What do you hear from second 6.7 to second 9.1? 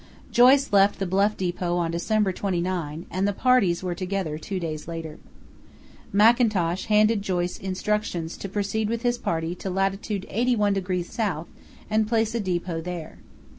handed Joyce instructions to proceed with